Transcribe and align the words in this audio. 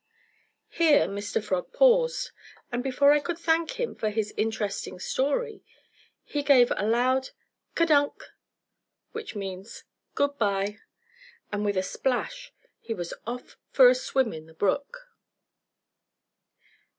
Here 0.71 1.05
Mr. 1.07 1.43
Frog 1.43 1.71
paused, 1.73 2.31
and 2.71 2.81
before 2.83 3.11
I 3.11 3.19
could 3.19 3.37
thank 3.37 3.79
him 3.79 3.93
for 3.93 4.09
his 4.09 4.33
interesting 4.35 4.99
story, 4.99 5.63
he 6.23 6.41
gave 6.41 6.71
a 6.75 6.87
loud 6.87 7.29
"kadunk," 7.75 8.23
which 9.11 9.35
means 9.35 9.83
"good 10.15 10.39
by," 10.39 10.79
and 11.51 11.63
with 11.63 11.77
a 11.77 11.83
splash 11.83 12.51
he 12.79 12.95
was 12.95 13.13
off 13.27 13.57
for 13.69 13.89
a 13.89 13.93
swim 13.93 14.33
in 14.33 14.47
the 14.47 14.55
brook. 14.55 15.07